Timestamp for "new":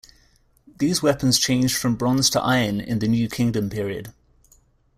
3.07-3.29